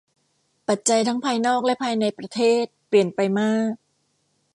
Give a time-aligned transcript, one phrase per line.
[0.67, 3.71] ปัจจัยทั้งภายนอกและภายในประเทศเปลี่ยนไปมาก